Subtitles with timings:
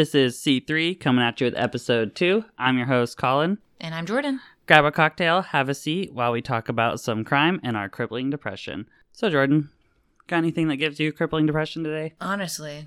[0.00, 2.42] This is C3 coming at you with episode 2.
[2.56, 3.58] I'm your host, Collin.
[3.78, 4.38] And I'm Jordyn.
[4.66, 8.30] Grab a cocktail, have a seat while we talk about some crime and our crippling
[8.30, 8.88] depression.
[9.12, 9.68] So, Jordyn,
[10.26, 12.14] got anything that gives you crippling depression today?
[12.18, 12.86] Honestly,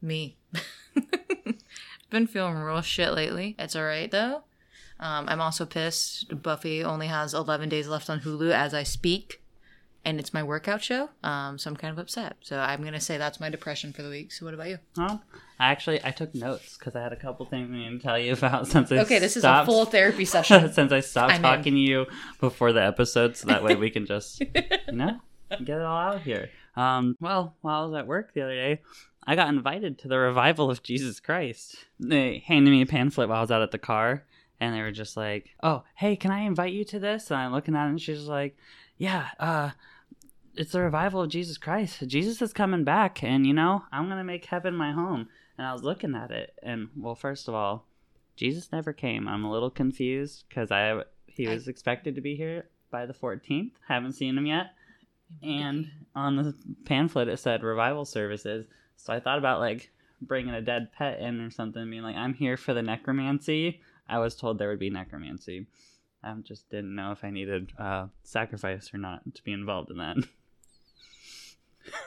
[0.00, 0.36] me.
[2.10, 3.56] Been feeling real shit lately.
[3.58, 4.44] It's alright though.
[5.00, 6.44] Um, I'm also pissed.
[6.44, 9.42] Buffy only has 11 days left on Hulu as I speak,
[10.04, 11.10] and it's my workout show.
[11.22, 12.36] Um, so I'm kind of upset.
[12.40, 14.32] So I'm gonna say that's my depression for the week.
[14.32, 14.78] So what about you?
[14.98, 15.20] Oh,
[15.58, 18.18] I actually I took notes because I had a couple things I need to tell
[18.18, 20.72] you about since I Okay, this is a stopped- full therapy session.
[20.72, 21.42] since I stopped I'm in.
[21.42, 22.06] talking to you
[22.40, 26.22] before the episode, so that way we can just you know get it all out
[26.22, 26.50] here.
[26.76, 28.80] Um, well, while I was at work the other day,
[29.26, 31.74] I got invited to the revival of Jesus Christ.
[31.98, 34.24] They handed me a pamphlet while I was out at the car,
[34.60, 37.52] and they were just like, "Oh, hey, can I invite you to this?" And I'm
[37.52, 38.56] looking at it, and she's like,
[38.98, 39.70] "Yeah, uh."
[40.54, 42.04] It's the revival of Jesus Christ.
[42.08, 45.28] Jesus is coming back, and you know, I'm gonna make heaven my home.
[45.56, 47.86] And I was looking at it, and well, first of all,
[48.34, 49.28] Jesus never came.
[49.28, 53.72] I'm a little confused because I he was expected to be here by the 14th.
[53.86, 54.74] Haven't seen him yet.
[55.42, 56.54] And on the
[56.84, 58.66] pamphlet it said revival services.
[58.96, 62.34] So I thought about like bringing a dead pet in or something, being like, "I'm
[62.34, 65.66] here for the necromancy." I was told there would be necromancy.
[66.22, 69.98] I just didn't know if I needed uh, sacrifice or not to be involved in
[69.98, 70.16] that.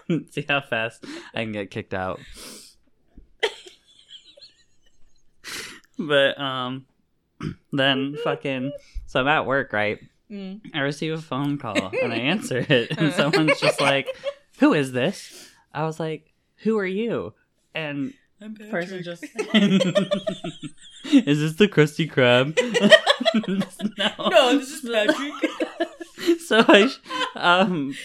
[0.31, 2.19] See how fast I can get kicked out.
[5.97, 6.85] but um,
[7.71, 8.71] then fucking
[9.07, 9.99] so I'm at work, right?
[10.29, 10.61] Mm.
[10.73, 14.07] I receive a phone call and I answer it, and someone's just like,
[14.59, 16.31] "Who is this?" I was like,
[16.63, 17.33] "Who are you?"
[17.73, 22.57] And I'm the person just, "Is this the Krusty Krab?"
[23.97, 24.29] no.
[24.29, 26.39] No, this is Patrick.
[26.39, 26.91] so I,
[27.35, 27.95] um,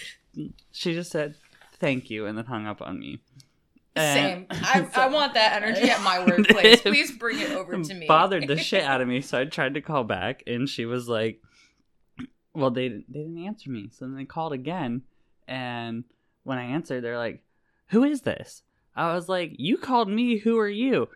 [0.73, 1.37] she just said,
[1.79, 3.21] "Thank you," and then hung up on me.
[3.97, 4.45] Same.
[4.51, 6.83] I, I want that energy at my workplace.
[6.83, 8.07] Please bring it over to me.
[8.07, 11.09] Bothered the shit out of me, so I tried to call back, and she was
[11.09, 11.41] like,
[12.53, 15.03] "Well, they they didn't answer me." So then they called again,
[15.49, 16.05] and
[16.43, 17.43] when I answered, they're like,
[17.89, 18.63] "Who is this?"
[18.97, 20.39] I was like, "You called me.
[20.39, 21.09] Who are you?"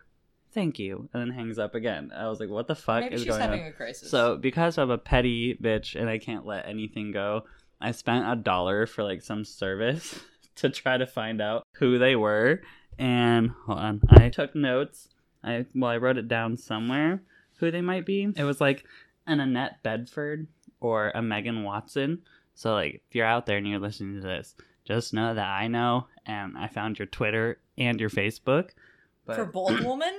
[0.53, 2.11] Thank you, and then hangs up again.
[2.15, 4.09] I was like, "What the fuck Maybe is she's going having on?" a crisis.
[4.09, 7.45] So because I'm a petty bitch and I can't let anything go,
[7.79, 10.19] I spent a dollar for like some service
[10.57, 12.61] to try to find out who they were.
[12.99, 15.09] And hold on, I took notes.
[15.43, 17.23] I well, I wrote it down somewhere
[17.57, 18.27] who they might be.
[18.35, 18.85] It was like
[19.25, 20.47] an Annette Bedford
[20.79, 22.21] or a Megan Watson.
[22.53, 25.67] So like, if you're out there and you're listening to this, just know that I
[25.67, 28.69] know, and I found your Twitter and your Facebook.
[29.25, 30.13] But for bold woman.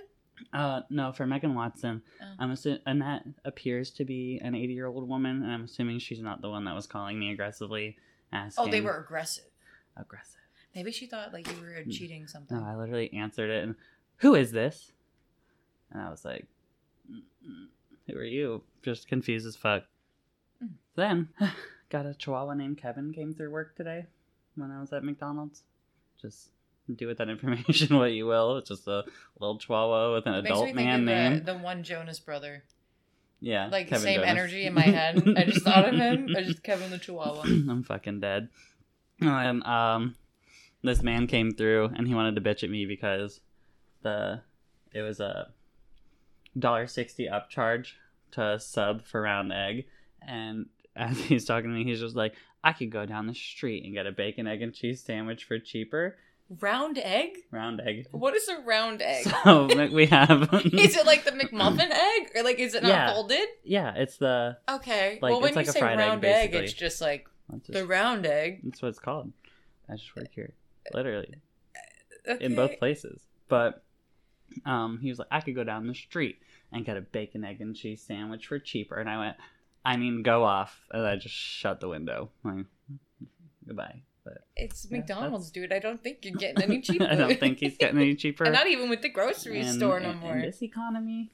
[0.52, 2.24] uh, no, for Megan Watson, Oh.
[2.38, 6.20] I'm assuming Annette appears to be an 80 year old woman, and I'm assuming she's
[6.20, 7.96] not the one that was calling me aggressively
[8.32, 8.64] asking.
[8.64, 9.44] Oh, they were aggressive.
[9.96, 10.40] aggressive.
[10.74, 11.90] Maybe she thought like you were Hmm.
[11.90, 12.56] cheating something.
[12.58, 13.74] No, I literally answered it, and
[14.18, 14.92] who is this?
[15.90, 16.46] And I was like,
[18.08, 18.62] who are you?
[18.82, 19.84] Just confused as fuck.
[20.64, 20.70] Mm.
[20.96, 21.28] Then,
[21.90, 24.06] got a chihuahua named Kevin came through work today
[24.56, 25.62] when I was at McDonald's.
[26.20, 26.48] Just
[26.94, 28.58] do with that information what you will.
[28.58, 29.04] It's just a
[29.38, 31.44] little chihuahua with an It adult man of name.
[31.44, 32.64] the, the one Jonas brother.
[33.40, 34.30] Yeah, Like Kevin same Jonas.
[34.30, 35.22] energy in my head.
[35.36, 36.28] I just thought of him.
[36.36, 37.42] I just Kevin the Chihuahua.
[37.44, 38.48] I'm fucking dead.
[39.20, 40.14] And um,
[40.82, 43.40] this man came through and he wanted to bitch at me because
[44.02, 44.42] the
[44.92, 45.48] it was a
[46.58, 47.92] dollar sixty upcharge
[48.32, 49.86] to sub for round egg,
[50.26, 50.66] and
[50.96, 53.94] as he's talking to me, he's just like, "I could go down the street and
[53.94, 56.16] get a bacon, egg, and cheese sandwich for cheaper."
[56.60, 57.38] Round egg?
[57.50, 58.06] Round egg.
[58.10, 59.24] What is a round egg?
[59.44, 60.42] So we have.
[60.64, 63.12] is it like the McMuffin egg, or like is it not Yeah.
[63.12, 63.46] folded?
[63.64, 64.58] yeah, it's the.
[64.68, 65.18] Okay.
[65.22, 67.68] Like, well, when like you a say fried egg, round egg, it's just like That's,
[67.68, 68.60] the round egg.
[68.64, 69.32] that's what it's called.
[69.88, 70.52] I just work here,
[70.92, 71.34] literally.
[72.28, 72.44] Okay.
[72.44, 73.20] in both places.
[73.48, 73.82] But
[74.64, 76.38] um, he was like, I could go down the street
[76.72, 78.96] and get a bacon, egg, and cheese sandwich for cheaper.
[78.96, 79.36] And I went,
[79.84, 80.78] I mean, go off.
[80.92, 82.30] And I just shut the window.
[82.44, 82.66] Like,
[83.66, 84.02] goodbye.
[84.24, 85.72] But It's Yeah, McDonald's, dude.
[85.72, 87.04] I don't think you're getting any cheaper.
[87.10, 88.44] I don't think he's getting any cheaper.
[88.44, 90.34] and not even with the grocery in- store no in- more.
[90.36, 91.30] In this economy,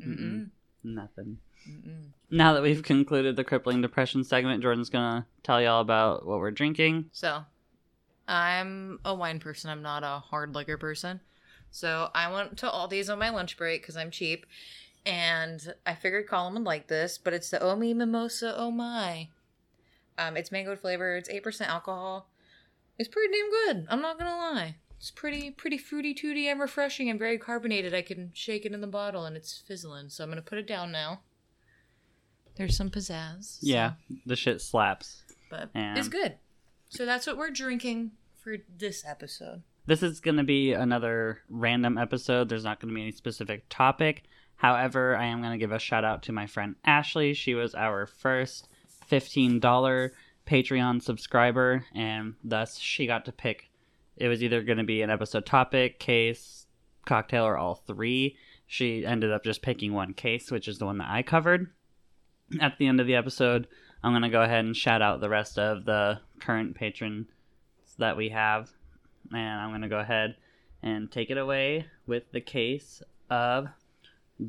[0.00, 0.48] Mm-mm.
[0.82, 1.38] nothing.
[1.68, 2.06] Mm-mm.
[2.30, 6.50] Now that we've concluded the crippling depression segment, Jordyn's gonna tell y'all about what we're
[6.50, 7.10] drinking.
[7.12, 7.44] So,
[8.26, 9.68] I'm a wine person.
[9.70, 11.20] I'm not a hard liquor person.
[11.72, 14.46] So I went to Aldi's on my lunch break because I'm cheap,
[15.04, 17.18] and I figured Collin would like this.
[17.18, 19.28] But it's the Omi Mimosa Oh My.
[20.18, 21.16] Um, it's mango flavor.
[21.16, 22.26] It's eight percent alcohol.
[23.00, 23.86] It's pretty damn good.
[23.88, 24.76] I'm not gonna lie.
[24.98, 27.94] It's pretty pretty fruity tooty and refreshing and very carbonated.
[27.94, 30.10] I can shake it in the bottle and it's fizzling.
[30.10, 31.20] So I'm gonna put it down now.
[32.56, 33.60] There's some pizzazz.
[33.60, 33.92] so- Yeah,
[34.26, 35.24] the shit slaps.
[35.48, 36.36] but And- it's good.
[36.90, 39.62] So that's what we're drinking for this episode.
[39.86, 42.48] This is going to be another random episode.
[42.48, 44.24] There's not going to be any specific topic.
[44.56, 47.32] However, I am going to give a shout out to my friend Ashley.
[47.32, 48.68] She was our first
[49.10, 50.10] $15
[50.50, 53.70] Patreon subscriber, and thus she got to pick.
[54.16, 56.66] It was either going to be an episode topic, case,
[57.06, 58.36] cocktail, or all three.
[58.66, 61.70] She ended up just picking one case, which is the one that I covered.
[62.60, 63.68] At the end of the episode,
[64.02, 67.28] I'm going to go ahead and shout out the rest of the current patrons
[67.98, 68.70] that we have.
[69.32, 70.34] And I'm going to go ahead
[70.82, 73.68] and take it away with the case of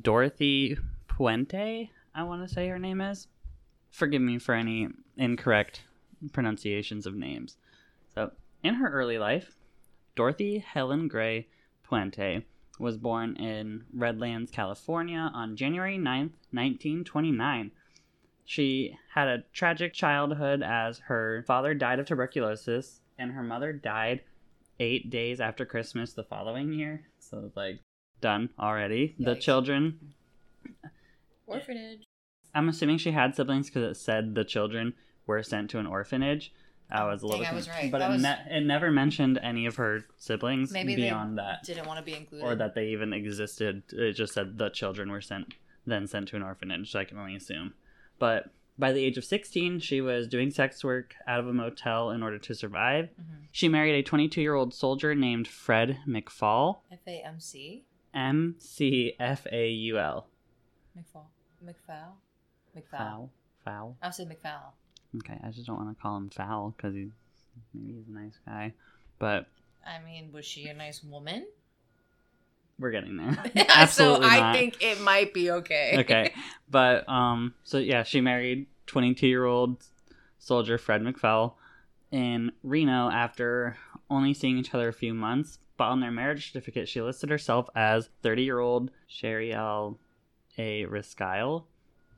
[0.01, 3.27] Dorothy Puente, I want to say her name is.
[3.91, 5.81] Forgive me for any incorrect
[6.31, 7.57] pronunciations of names.
[8.13, 8.31] So,
[8.63, 9.55] in her early life,
[10.15, 11.47] Dorothy Helen Gray
[11.83, 12.43] Puente
[12.79, 17.71] was born in Redlands, California on January 9th, 1929.
[18.43, 24.21] She had a tragic childhood as her father died of tuberculosis and her mother died
[24.79, 27.03] eight days after Christmas the following year.
[27.19, 27.79] So it's like
[28.19, 29.15] done already.
[29.19, 30.13] The children,
[31.45, 32.03] Orphanage.
[32.53, 34.93] I'm assuming she had siblings because it said the children
[35.31, 36.53] were sent to an orphanage.
[36.93, 37.89] I was a Dang, little, I was right.
[37.91, 41.37] but That it, was- ne- it never mentioned any of her siblings Maybe they beyond
[41.37, 42.45] that, Didn't want to be included.
[42.45, 43.83] or that they even existed.
[43.93, 45.53] It just said the children were sent,
[45.87, 46.91] then sent to an orphanage.
[46.91, 47.73] So I can only assume.
[48.19, 52.09] But by the age of 16, she was doing sex work out of a motel
[52.11, 53.05] in order to survive.
[53.19, 53.47] Mhm.
[53.53, 56.79] She married a 22 year old soldier named Fred McFaul.
[56.91, 57.85] F A M C.
[58.13, 60.27] M C F A U L.
[60.97, 61.27] McFall.
[61.63, 62.15] McFall.
[62.75, 62.97] McFall.
[62.97, 63.31] Foul.
[63.63, 63.97] Foul.
[64.01, 64.73] I say McFowl.
[65.17, 67.09] Okay, I just don't want to call him foul because he
[67.73, 68.73] maybe he's a nice guy,
[69.19, 69.47] but
[69.85, 71.45] I mean, was she a nice woman?
[72.81, 73.33] we're getting there.
[73.55, 74.55] so Absolutely I not.
[74.55, 75.97] think it might be okay.
[75.99, 76.33] okay,
[76.69, 79.85] but um, so yeah, she married 22 year old
[80.39, 81.53] soldier Fred McFell
[82.11, 83.77] in Reno after
[84.09, 85.59] only seeing each other a few months.
[85.77, 89.97] But on their marriage certificate, she listed herself as 30 year old Sherry L.
[90.57, 90.85] A.
[90.85, 91.63] Riskyle.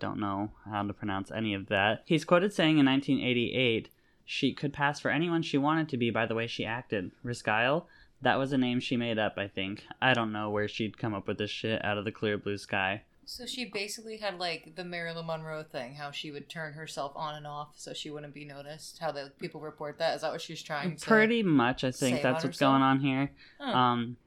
[0.03, 2.03] Don't know how to pronounce any of that.
[2.05, 3.87] He's quoted saying in 1988
[4.25, 7.11] she could pass for anyone she wanted to be by the way she acted.
[7.23, 7.85] Riskyle,
[8.21, 9.85] that was a name she made up, I think.
[10.01, 12.57] I don't know where she'd come up with this shit out of the clear blue
[12.57, 13.03] sky.
[13.23, 17.35] So she basically had like the Marilyn Monroe thing, how she would turn herself on
[17.35, 18.99] and off so she wouldn't be noticed.
[18.99, 21.05] How the people report that is that what she's trying to?
[21.05, 22.71] Pretty much, I think that's what's herself?
[22.73, 23.31] going on here.
[23.61, 24.17] Um,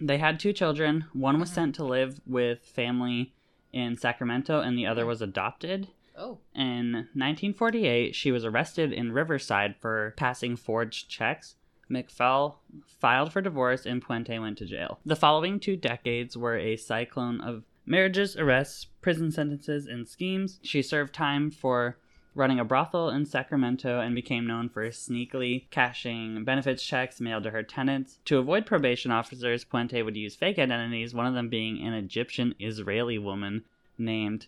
[0.00, 1.04] they had two children.
[1.12, 1.54] One was Mhm.
[1.54, 3.34] sent to live with family
[3.72, 5.88] in Sacramento, and the other was adopted.
[6.16, 11.56] oh, In 1948, she was arrested in Riverside for passing forged checks.
[11.90, 12.56] McFell
[12.86, 15.00] filed for divorce, and Puente went to jail.
[15.06, 20.60] The following two decades were a cyclone of marriages, arrests, prison sentences, and schemes.
[20.62, 21.96] She served time for
[22.38, 27.50] running a brothel in Sacramento and became known for sneakily cashing benefits checks mailed to
[27.50, 28.18] her tenants.
[28.26, 32.54] To avoid probation officers, Puente would use fake identities, one of them being an Egyptian
[32.60, 33.64] Israeli woman
[33.98, 34.46] named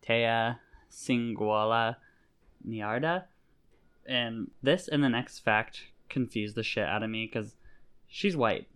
[0.00, 0.52] Tea
[0.90, 1.96] Singuala
[2.66, 3.24] Niarda.
[4.06, 7.56] And this and the next fact confused the shit out of me because
[8.08, 8.68] she's white.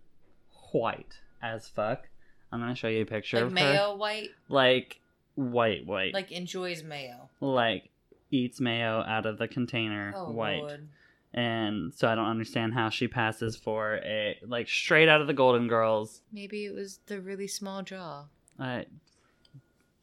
[0.73, 2.09] White as fuck.
[2.51, 3.55] I'm gonna show you a picture like of her.
[3.55, 4.99] mayo white, Like
[5.35, 6.13] white, white.
[6.13, 7.29] like enjoys mayo.
[7.41, 7.89] like
[8.31, 10.59] eats mayo out of the container Oh white.
[10.61, 10.87] Lord.
[11.33, 15.33] And so I don't understand how she passes for a like straight out of the
[15.33, 16.21] Golden Girls.
[16.31, 18.25] Maybe it was the really small jaw,
[18.59, 18.83] Uh,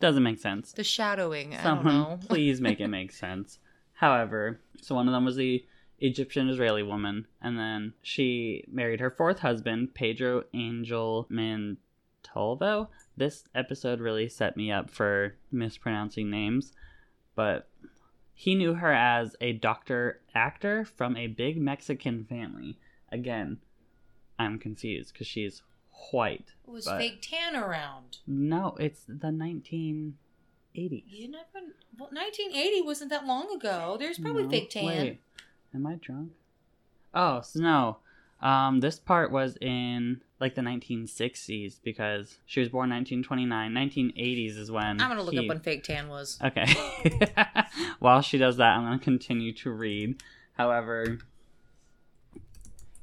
[0.01, 0.73] doesn't make sense.
[0.73, 1.55] the shadowing.
[1.55, 2.19] I Someone don't know.
[2.29, 3.59] please make it make sense.
[3.95, 5.65] However, so one of them was the
[6.01, 12.91] Egyptian Israeli woman, and then she married her fourth husband, Pedro Angel Montalvo.
[13.17, 16.73] This episode really set me up for mispronouncing names,
[17.35, 17.69] but
[18.35, 22.77] he knew her as a doctor actor from a big Mexican family.
[23.11, 23.59] Again,
[24.39, 25.63] I'm confused because she's
[26.11, 26.55] white.
[26.67, 28.19] was fake tan around.
[28.27, 30.15] No, it's the 1980s.
[30.75, 31.67] You never.
[31.97, 33.97] Well, 1980 wasn't that long ago.
[33.99, 34.85] There's probably No, fake tan.
[34.85, 35.21] Wait,
[35.73, 36.33] am I drunk?
[37.15, 37.97] Oh, so no.
[38.41, 43.73] Um, this part was in like the 1960s because she was born 1929.
[43.73, 46.39] 1980s is when I'm gonna look he- up when fake tan was.
[46.45, 46.67] Okay.
[47.99, 50.23] While she does that, I'm to continue to read.
[50.53, 51.19] However,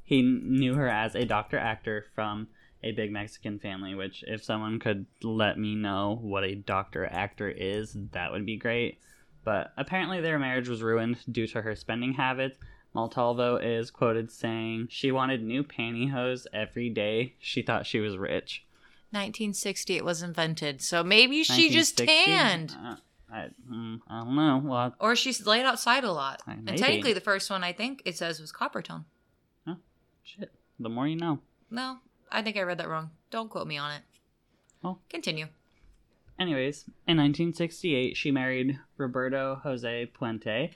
[0.03, 2.47] he knew her as a doctor actor from
[2.83, 7.49] a big Mexican family, which, if someone could let me know what a doctor actor
[7.49, 8.99] is, that would be great.
[9.43, 12.59] But apparently, their marriage was ruined due to her spending habits.
[12.93, 17.35] Montalvo is quoted saying she wanted new pantyhose every day.
[17.39, 18.65] She thought she was rich.
[19.11, 22.05] 1960 it was invented, so maybe she just 1960?
[22.31, 22.75] tanned.
[22.81, 22.95] Uh,
[23.33, 24.61] I, mm, I don't know.
[24.63, 26.41] Well, Or she's laid outside a lot.
[26.47, 29.05] Uh, And technically, the first one I think it says was Coppertone.
[30.23, 30.51] Shit.
[30.79, 31.39] The more you know.
[31.69, 31.97] No,
[32.31, 33.09] I think I read that wrong.
[33.31, 34.01] Don't quote me on it.
[34.83, 34.99] Oh.
[35.09, 35.47] Continue.
[36.39, 40.71] Anyways, in 1968, she married Roberto Jose Puente,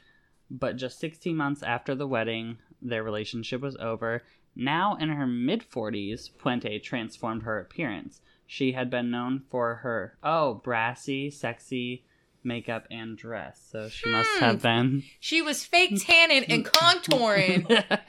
[0.49, 4.23] but just 16 months after the wedding, their relationship was over.
[4.55, 8.21] Now in her mid 40s, Puente transformed her appearance.
[8.47, 12.03] She had been known for her, oh, brassy, sexy
[12.43, 13.59] makeup and dress.
[13.71, 14.39] So she must Hmm.
[14.45, 15.03] have been.
[15.19, 17.65] She was fake tanning and contouring.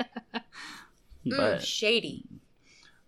[1.29, 2.25] But shady.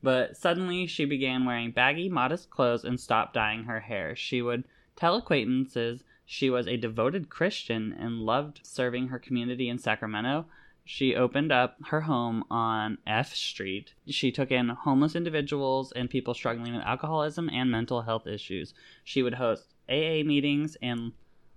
[0.03, 4.17] But suddenly she began wearing baggy, modest clothes and stopped dyeing her hair.
[4.17, 4.65] She would
[4.97, 10.45] tell acquaintances she was a devoted Christian and loved serving her community in Sacramento.
[10.85, 13.95] She opened up her home on F Street.
[14.07, 18.75] She took in homeless individuals and people struggling with alcoholism and mental health issues.
[19.03, 21.13] She would host AA meetings, and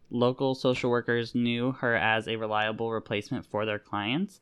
[0.10, 4.40] local social workers knew her as a reliable replacement for their clients.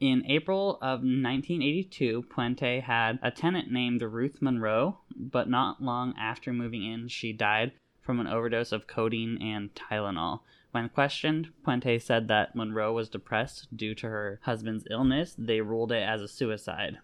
[0.00, 6.50] In April of 1982, Puente had a tenant named Ruth Monroe, but not long after
[6.50, 7.72] moving in, she died
[8.06, 10.40] from an overdose of codeine and Tylenol.
[10.70, 15.34] When questioned, Puente said that Monroe was depressed due to her husband's illness.
[15.36, 16.98] They ruled it as a suicide.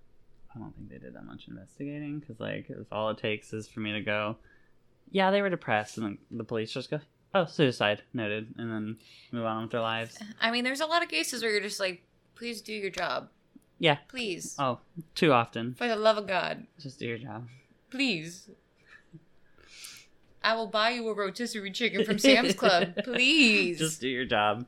[0.55, 3.67] I don't think they did that much investigating because, like, if all it takes is
[3.67, 4.37] for me to go,
[5.11, 7.01] yeah, they were depressed, and the police just go,
[7.35, 8.97] oh, suicide, noted, and then
[9.33, 10.19] move on with their lives.
[10.41, 12.03] I mean, there's a lot of cases where you're just like,
[12.35, 13.29] please do your job.
[13.79, 13.97] Yeah.
[14.09, 14.55] Please.
[14.59, 14.79] Oh,
[15.15, 15.75] too often.
[15.75, 16.67] For the love of God.
[16.79, 17.49] Just do your job.
[17.91, 18.49] Please.
[20.45, 22.95] I will buy you a rotisserie chicken from Sam's Club.
[23.05, 23.79] Please.
[23.79, 24.67] Just do your job.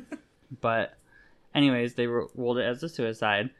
[0.60, 0.94] but,
[1.54, 3.50] anyways, they ru- ruled it as a suicide.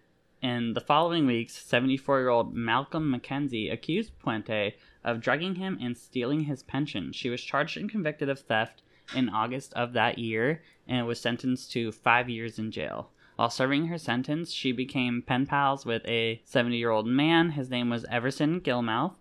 [0.43, 5.97] In the following weeks, 74 year old Malcolm McKenzie accused Puente of drugging him and
[5.97, 7.13] stealing his pension.
[7.13, 8.83] She was charged and convicted of theft
[9.15, 13.11] in August of that year and was sentenced to five years in jail.
[13.37, 17.51] While serving her sentence, she became pen pals with a 70 year old man.
[17.51, 19.15] His name was Everson Gilmouth.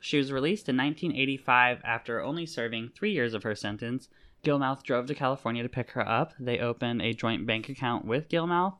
[0.00, 4.08] She was released in 1985 after only serving three years of her sentence.
[4.42, 6.32] Gilmouth drove to California to pick her up.
[6.40, 8.74] They opened a joint bank account with Gilmouth.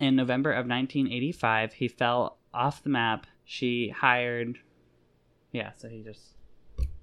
[0.00, 3.26] In November of 1985, he fell off the map.
[3.44, 4.58] She hired.
[5.52, 6.34] Yeah, so he just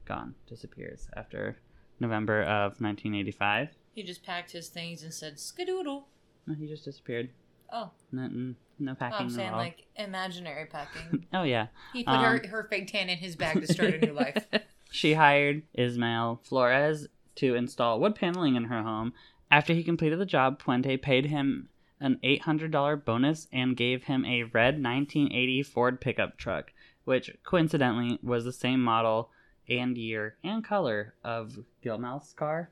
[0.06, 1.58] gone, disappears after
[2.00, 3.70] November of 1985.
[3.94, 6.04] he just packed his things and said, skadoodle.
[6.46, 7.30] No, he just disappeared.
[7.72, 11.26] Oh, No, n- no packing I'm saying like imaginary packing.
[11.34, 11.68] oh yeah.
[11.94, 14.46] He put her, Um, her fake tan in his bag to start a new life.
[14.92, 19.14] she hired Ismael Flores to install wood paneling in her home.
[19.52, 24.44] After he completed the job, Puente paid him an $800 bonus and gave him a
[24.44, 26.72] red 1980 Ford pickup truck,
[27.06, 29.30] which coincidentally was the same model
[29.70, 32.70] and year and color of Gilmouth's car.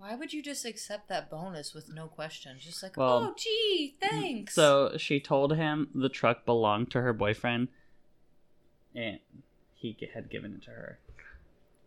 [0.00, 2.64] Why would you just accept that bonus with no questions?
[2.64, 4.54] Just like, Well, oh, gee, thanks.
[4.54, 7.68] So she told him the truck belonged to her boyfriend,
[8.94, 9.18] and
[9.74, 10.98] he had given it to her.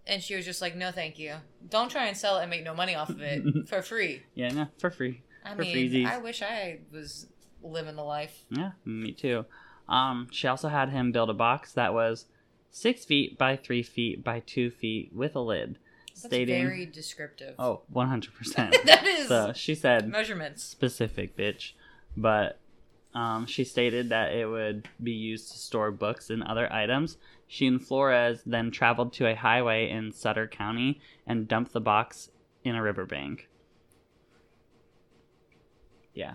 [0.06, 1.34] and she was just like, no, thank you.
[1.70, 4.22] Don't try and sell it and make no money off of it for free.
[4.36, 5.22] Yeah, no, for free.
[5.44, 6.06] I For mean, freezies.
[6.06, 7.26] I wish I was
[7.64, 8.44] living the life.
[8.52, 9.46] Yeah, me too.
[9.90, 12.26] Um, she also had him build a box that was
[12.70, 15.78] six feet by three feet by two feet with a lid,
[16.16, 17.56] That's stating, very descriptive.
[17.60, 20.64] "Oh, one hundred percent." that is So she said measurements.
[20.64, 21.72] specific, bitch,
[22.16, 22.60] but
[23.16, 27.18] um, she stated that it would be used to store books and other items.
[27.48, 32.30] She and Flores then traveled to a highway in Sutter County and dumped the box
[32.64, 33.48] in a riverbank.
[36.14, 36.34] Yeah.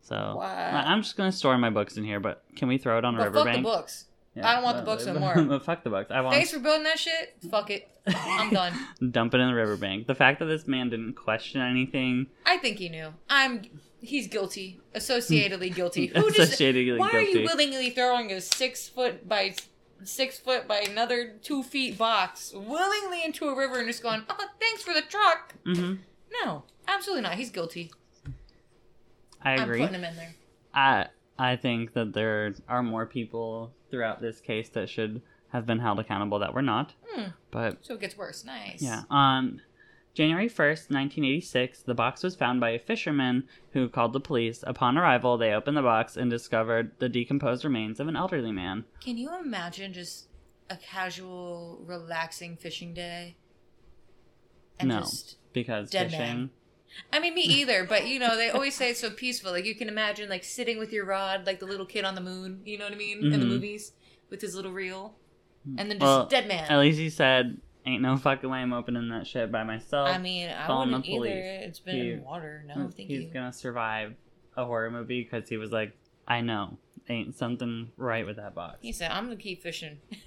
[0.00, 0.38] So.
[0.40, 3.14] I- I'm just gonna store my books in here, but can we throw it on
[3.14, 3.64] a But fuck the riverbank?
[3.64, 4.06] books.
[4.40, 5.34] I don't want the books no more.
[5.42, 6.10] but fuck the books.
[6.10, 7.36] I want Thanks for building that shit.
[7.50, 7.88] Fuck it.
[8.06, 8.72] I'm done.
[9.10, 10.06] dump it in the riverbank.
[10.06, 13.12] The fact that this man didn't question anything, I think he knew.
[13.28, 13.62] I'm.
[14.00, 14.80] He's guilty.
[14.94, 16.06] Associatedly guilty.
[16.08, 16.60] Who just?
[16.60, 19.54] associatedly Why are you willingly throwing a six foot by
[20.02, 24.48] six foot by another two feet box willingly into a river and just going, "Oh,
[24.58, 25.54] thanks for the truck"?
[25.64, 25.94] hmm
[26.42, 27.34] No, absolutely not.
[27.34, 27.92] He's guilty.
[29.42, 29.82] I agree.
[29.82, 30.34] I'm putting him in there.
[30.74, 31.06] I
[31.38, 35.20] I think that there are more people throughout this case that should
[35.50, 36.94] have been held accountable that were not.
[37.12, 37.28] Hmm.
[37.52, 38.42] But So it gets worse.
[38.44, 38.80] Nice.
[38.82, 39.60] yeah, on
[40.14, 44.64] January 1st, 1986, the box was found by a fisherman who called the police.
[44.66, 48.84] Upon arrival, they opened the box and discovered the decomposed remains of an elderly man.
[49.00, 50.28] Can you imagine just
[50.70, 53.36] a casual, relaxing fishing day?
[54.80, 55.00] And No.
[55.00, 56.18] just Because Dead fishing.
[56.18, 56.50] man.
[57.12, 59.50] I mean, me either, but you know, they always say it's so peaceful.
[59.52, 62.20] Like, you can imagine, like, sitting with your rod, like the little kid on the
[62.20, 63.24] moon, you know what I mean?
[63.24, 63.48] In the Mhm.
[63.48, 63.92] movies,
[64.30, 65.14] with his little reel.
[65.78, 66.70] And then just Well, dead man.
[66.70, 70.18] At least he said, "Ain't no fucking way I'm opening that shit by myself." I
[70.18, 71.18] mean, I calling wouldn't either.
[71.18, 71.34] police.
[71.68, 72.64] It's been He- in water.
[72.66, 73.30] No, thank he's you.
[73.32, 74.14] gonna survive
[74.56, 75.92] a horror movie because he was like,
[76.26, 76.78] I know.
[77.08, 78.78] Ain't something right with that box.
[78.80, 79.98] He said, "I'm gonna keep fishing.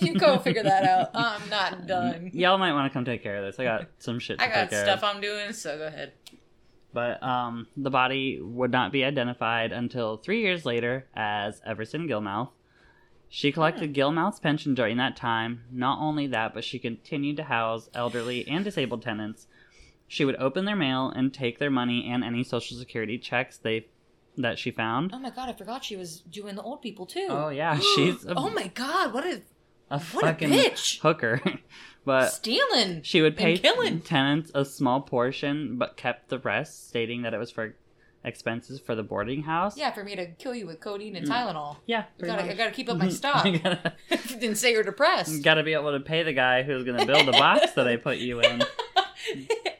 [0.00, 1.10] you go figure that out.
[1.14, 2.30] I'm not done.
[2.32, 3.58] Y'all might want to come take care of this.
[3.58, 5.02] I got some shit to I got stuff.
[5.02, 6.12] I'm doing, so go ahead."
[6.92, 12.50] But um, the body would not be identified until three years later as Everson Gilmouth.
[13.28, 15.64] She collected Gilmouth's pension during that time.
[15.72, 19.48] Not only that, but she continued to house elderly and disabled tenants.
[20.06, 23.88] She would open their mail and take their money and any social security checks they
[24.36, 25.10] that she found.
[25.12, 27.26] Oh my god, I forgot she was doing the old people too.
[27.28, 29.42] Oh yeah, she's a, oh my god, what a
[29.96, 31.00] a what a fucking bitch.
[31.00, 31.40] hooker.
[32.04, 33.02] but stealing.
[33.02, 34.00] She would pay killing.
[34.00, 37.74] tenants a small portion, but kept the rest, stating that it was for
[38.26, 39.76] expenses for the boarding house.
[39.76, 41.30] Yeah, for me to kill you with codeine and Mm.
[41.30, 41.76] Tylenol.
[41.86, 42.04] yeah.
[42.22, 43.44] I gotta, I gotta keep up my stock.
[43.44, 43.92] you gotta,
[44.28, 45.42] Didn't say you're depressed.
[45.42, 48.16] gotta be able to pay the guy who's gonna build the box that I put
[48.18, 48.62] you in,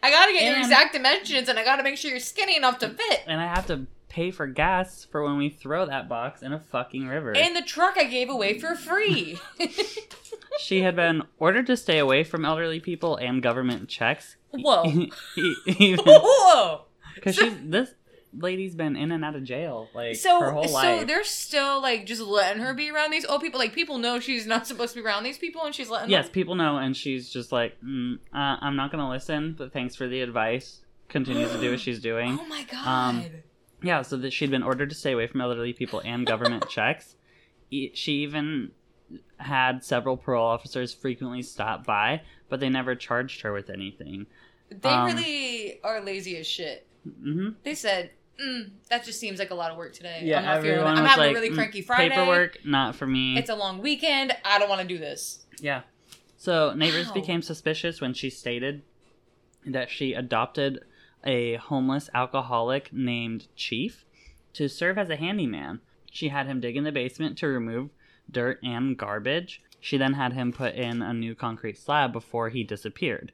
[0.02, 2.90] I gotta get your exact dimensions, and I gotta make sure you're skinny enough to
[2.90, 3.22] fit.
[3.26, 6.58] and I have to pay for gas for when we throw that box in a
[6.60, 7.36] fucking river.
[7.36, 9.38] And the truck I gave away for free.
[10.60, 14.36] she had been ordered to stay away from elderly people and government checks.
[14.50, 14.84] Whoa.
[15.66, 16.82] Even Whoa.
[17.16, 17.90] because she's this
[18.36, 21.06] lady's been in and out of jail like her So, whole so life.
[21.06, 23.58] they're still like just letting her be around these old people.
[23.58, 26.10] Like people know she's not supposed to be around these people, and she's letting.
[26.10, 26.32] Yes, them?
[26.34, 30.06] people know, and she's just like, mm, uh, I'm not gonna listen, but thanks for
[30.06, 30.80] the advice.
[31.08, 32.38] Continues to do what she's doing.
[32.40, 32.86] Oh my god.
[32.86, 33.24] Um,
[33.84, 37.14] Yeah, so that she'd been ordered to stay away from elderly people and government checks.
[37.70, 38.72] E- She even
[39.38, 44.26] had several parole officers frequently stop by, but they never charged her with anything.
[44.70, 46.86] they um, really are lazy as shit.
[47.04, 48.10] hmm They said,
[48.42, 50.20] mm, "That just seems like a lot of work today.
[50.22, 52.08] Yeah, I'm not feeling everyone I'm was having like, a really "Mm, cranky Friday.
[52.10, 53.36] paperwork, not for me.
[53.38, 54.34] It's a long weekend.
[54.44, 55.82] I don't want to do this." Yeah.
[56.36, 57.14] So neighbors Wow.
[57.14, 58.82] became suspicious when she stated
[59.66, 60.80] that she adopted
[61.24, 64.04] a homeless alcoholic named Chief
[64.52, 65.80] to serve as a handyman.
[66.10, 67.90] She had him dig in the basement to remove
[68.30, 69.62] dirt and garbage.
[69.80, 73.32] She then had him put in a new concrete slab before he disappeared.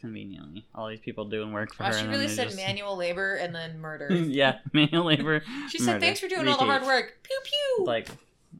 [0.00, 1.98] Conveniently, all these people doing work for Wow, her.
[1.98, 4.08] she really said just- manual labor and then murder.
[4.12, 5.42] yeah, manual labor.
[5.68, 7.84] She said, "Thanks for doing all the hard work." Pew pew.
[7.84, 8.08] Like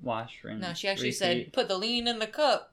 [0.00, 0.62] wash, rinse.
[0.62, 1.16] no, she actually repeat.
[1.18, 2.71] said, "Put the lean in the cup."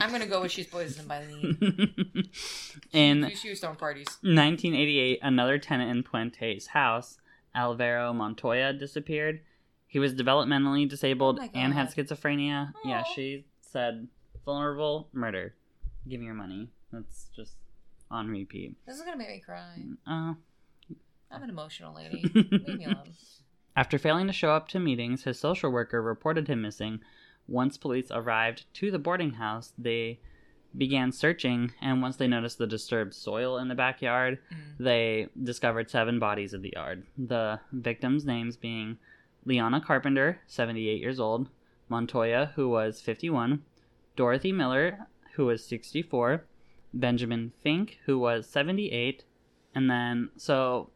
[0.00, 2.28] I'm gonna go with she's poisoned by the lean.
[2.92, 4.06] in she was throwing parties.
[4.22, 7.18] 1988, another tenant in Puente's house,
[7.54, 9.40] Alvaro Montoya, disappeared.
[9.86, 12.72] He was developmentally disabled Oh and had schizophrenia.
[12.84, 14.08] Yeah, she said
[14.44, 15.54] vulnerable, murder.
[16.08, 16.68] Give me your money.
[16.92, 17.54] That's just
[18.10, 18.74] on repeat.
[18.86, 19.76] This is gonna make me cry.
[20.06, 20.34] Uh,
[21.30, 22.22] I'm an emotional lady.
[22.34, 23.14] Leave me alone.
[23.76, 27.00] After failing to show up to meetings, his social worker reported him missing.
[27.48, 30.18] Once police arrived to the boarding house, they
[30.76, 34.56] began searching, and once they noticed the disturbed soil in the backyard, Mm.
[34.80, 37.04] they discovered seven bodies of the yard.
[37.16, 38.98] The victims' names being
[39.44, 41.48] Liana Carpenter, 78 years old,
[41.88, 43.62] Montoya, who was 51,
[44.16, 46.44] Dorothy Miller, who was 64,
[46.92, 49.24] Benjamin Fink, who was 78,
[49.74, 50.90] and then, so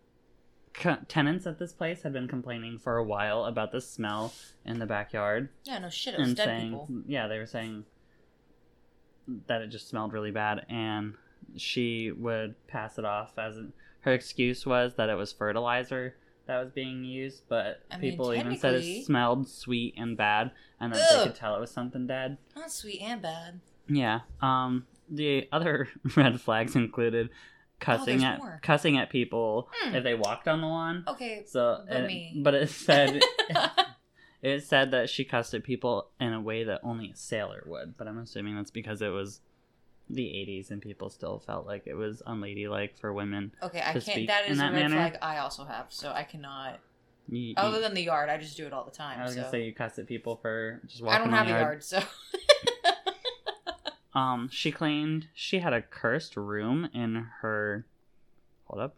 [0.78, 4.32] c- tenants at this place had been complaining for a while about the smell
[4.64, 6.14] in the backyard Yeah, no shit.
[6.14, 6.88] It was and dead saying, people.
[7.06, 7.84] yeah, they were saying
[9.46, 11.14] that it just smelled really bad, and
[11.56, 13.56] she would pass it off as
[14.00, 16.14] her excuse was that it was fertilizer
[16.46, 20.50] that was being used, but I mean, people even said it smelled sweet and bad,
[20.80, 22.38] and that they could tell it was something dead.
[22.56, 23.60] Not sweet and bad.
[23.88, 24.20] Yeah.
[24.40, 24.86] Um.
[25.10, 27.30] The other red flags included
[27.80, 28.60] cussing Oh, at more.
[28.62, 29.94] cussing at people Hmm.
[29.94, 31.04] if they walked on the lawn.
[31.06, 31.44] Okay.
[31.46, 33.20] So, But and- but it said
[34.42, 37.96] it said that she cussed at people in a way that only a sailor would.
[37.96, 39.40] But I'm assuming that's because it was
[40.10, 43.52] the 80s and people still felt like it was unladylike for women.
[43.62, 44.26] okay, I can't.
[44.26, 44.96] That that a red manner?
[44.96, 46.78] flag I also have, so I cannot.
[47.28, 49.20] You- Other than the yard, I just do it all the time.
[49.20, 49.40] I was so.
[49.40, 51.14] gonna say you cuss at people for just walking.
[51.14, 51.72] I don't on have the a yard.
[51.74, 52.00] yard, so.
[54.14, 57.86] Um, she claimed she had a cursed room in her.
[58.64, 58.96] Hold up.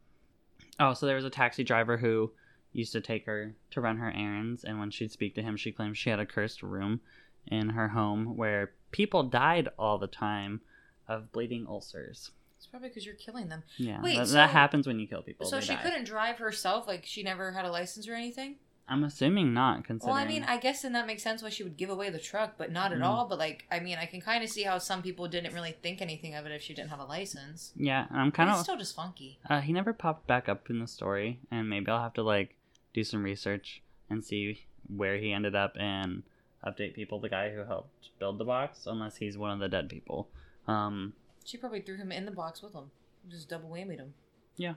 [0.78, 2.32] Oh, so there was a taxi driver who
[2.72, 5.72] used to take her to run her errands, and when she'd speak to him, she
[5.72, 7.00] claimed she had a cursed room
[7.46, 10.60] in her home where people died all the time
[11.08, 12.30] of bleeding ulcers.
[12.56, 13.62] it's probably because you're killing them.
[13.76, 15.46] Yeah, Wait, that, so- that happens when you kill people.
[15.46, 15.82] so she die.
[15.82, 16.86] couldn't drive herself.
[16.86, 18.56] Like she never had a license or anything.
[18.88, 20.14] I'm assuming not, considering.
[20.16, 22.18] Well, I mean, I guess then that makes sense why she would give away the
[22.18, 23.04] truck, but not at Mm.
[23.04, 23.26] all.
[23.28, 26.02] But like, I mean, I can kind of see how some people didn't really think
[26.02, 27.72] anything of it if she didn't have a license.
[27.76, 28.58] yeah, I'm kind of.
[28.58, 29.38] still just funky.
[29.48, 32.56] Uh, he never popped back up in the story, and maybe I'll have to like
[32.92, 36.24] do some research and see where he ended up and
[36.66, 37.20] update people.
[37.20, 40.28] The guy who helped build the box, unless he's one of the dead people.
[40.66, 41.12] Um,
[41.44, 42.90] She probably threw him in the box with him,
[43.28, 44.14] just double whammied him.
[44.56, 44.74] Yeah,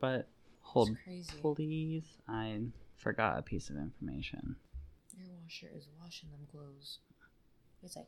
[0.00, 0.28] but
[0.62, 2.04] hold, please.
[2.26, 2.60] I
[3.00, 4.56] forgot a piece of information.
[5.16, 6.98] Your washer is washing them clothes.
[7.82, 8.06] It's like.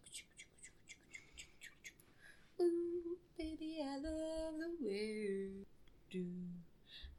[2.61, 5.65] Ooh, baby, I love the way
[6.13, 6.25] do.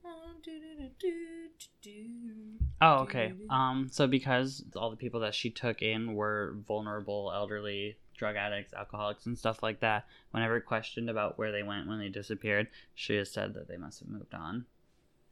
[0.06, 0.20] Oh.
[2.82, 3.34] Oh, okay.
[3.50, 8.74] Um, so because all the people that she took in were vulnerable, elderly, drug addicts,
[8.74, 13.18] alcoholics, and stuff like that, whenever questioned about where they went when they disappeared, she
[13.18, 14.66] just said that they must have moved on.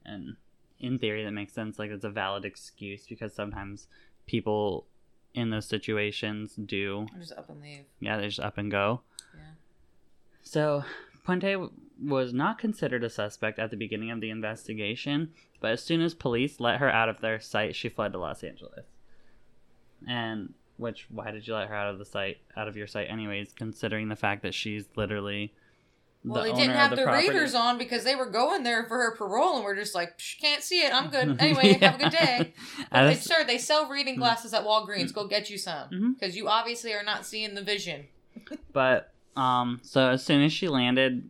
[0.06, 0.38] And
[0.82, 1.80] in theory, that makes sense.
[1.80, 3.88] Like, it's a valid excuse because sometimes
[4.26, 4.88] people
[5.34, 7.86] in those situations do, I just up and leave.
[8.00, 9.02] yeah, they just up and go.
[9.34, 9.52] Yeah.
[10.44, 10.84] So,
[11.26, 11.70] Puente
[12.04, 16.14] was not considered a suspect at the beginning of the investigation, but as soon as
[16.14, 18.86] police let her out of their sight, she fled to Los Angeles.
[20.08, 23.08] And which why did you let her out of the sight out of your sight
[23.10, 25.54] anyways, considering the fact that she's literally
[26.24, 28.98] Well, the they didn't have the the readers on because they were going there for
[28.98, 30.94] her parole, and we're just like, Psh, can't see it.
[30.94, 31.30] I'm good.
[31.42, 32.54] Anyway, have a good day.
[32.92, 34.20] They, sir, they sell reading mm.
[34.20, 35.10] glasses at Walgreens.
[35.10, 35.14] Mm.
[35.14, 36.12] Go get you some mm-hmm.
[36.12, 38.06] because you obviously are not seeing the vision.
[38.74, 41.30] But um, so as soon as she landed,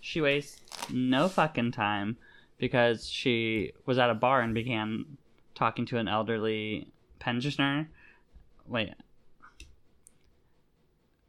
[0.00, 2.16] she wastes no fucking time
[2.58, 5.18] because she was at a bar and began
[5.54, 6.88] talking to an elderly
[7.18, 7.88] pensioner.
[8.66, 8.94] Wait.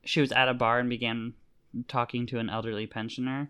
[0.06, 1.34] She was at a bar and began
[1.88, 3.50] talking to an elderly pensioner,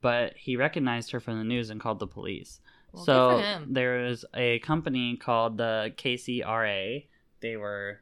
[0.00, 2.60] but he recognized her from the news and called the police.
[2.92, 3.28] Well, so
[3.68, 7.06] there was a company called the KCRA.
[7.40, 8.00] They were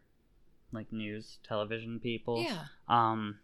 [0.72, 2.64] like news television people Yeah.
[2.88, 3.38] um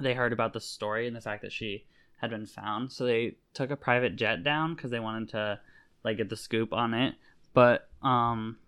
[0.00, 1.84] they heard about the story and the fact that she
[2.18, 5.58] had been found so they took a private jet down because they wanted to
[6.04, 7.14] like get the scoop on it
[7.54, 8.58] but um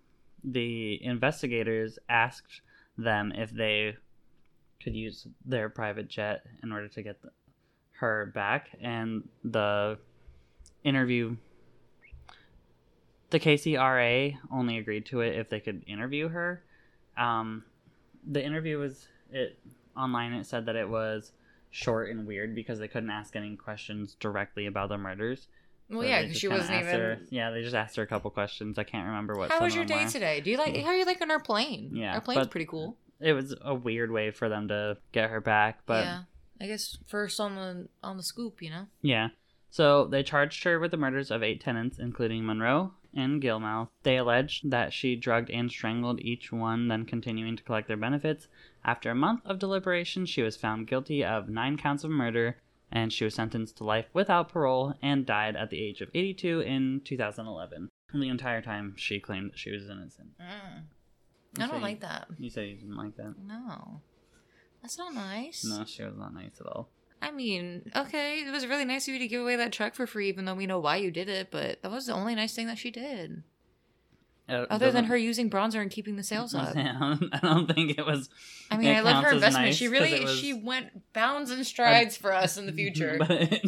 [0.43, 2.61] the investigators asked
[2.97, 3.97] them if they
[4.83, 7.31] could use their private jet in order to get the,
[7.93, 9.99] her back and the
[10.85, 11.37] interview
[13.31, 16.63] the KCRA only agreed to it if they could interview her
[17.17, 17.65] um,
[18.27, 19.59] the interview was it
[19.97, 21.33] online it said that it was
[21.71, 25.49] short and weird because they couldn't ask any questions directly about the murders
[25.91, 26.95] Well, So yeah, because she wasn't even.
[26.95, 29.75] her- yeah they just asked her a couple questions i can't remember what How was
[29.75, 30.11] your day were.
[30.11, 30.41] today?
[30.41, 30.77] Do you like?
[30.77, 31.91] How are you liking our plane?
[31.95, 32.97] Yeah, our plane's but- pretty cool.
[33.21, 36.23] It was a weird way for them to get her back but yeah,
[36.61, 38.87] I guess first on the on the scoop, you know.
[39.03, 39.29] Yeah.
[39.71, 43.89] So they charged her with the murders of eight tenants, including Monroe and Gilmouth.
[44.05, 48.49] They alleged that she drugged and strangled each one, then continuing to collect their benefits.
[48.85, 52.57] After a month of deliberation, she was found guilty of nine counts of murder,
[52.91, 56.61] and she was sentenced to life without parole and died at the age of 82
[56.61, 57.89] in 2011.
[58.13, 60.39] And the entire time, she claimed that she was innocent.
[60.41, 60.85] Mm.
[61.59, 62.29] I don't like that.
[62.39, 63.35] You said you didn't like that.
[63.47, 64.01] No,
[64.83, 65.65] that's not nice.
[65.65, 66.89] No, she was not nice at all.
[67.23, 70.07] I mean, okay, it was really nice of you to give away that truck for
[70.07, 71.51] free, even though we know why you did it.
[71.51, 73.43] But that was the only nice thing that she did,
[74.51, 76.77] uh, It other than doesn't- her using bronzer and keeping the sales up.
[76.77, 78.29] I don't think it was
[78.71, 79.67] I mean, It I love her as investment.
[79.67, 82.73] nice she 'cause really it was- she went bounds and strides for us in the
[82.81, 83.17] future.
[83.19, 83.63] But,